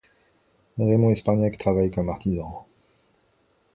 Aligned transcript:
Raymond 0.79 1.11
Espagnac 1.11 1.59
travaille 1.59 1.91
comme 1.91 2.09
artisan. 2.09 2.65